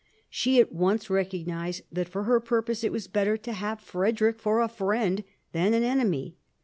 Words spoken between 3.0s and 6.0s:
better to have Frederick for a friend than an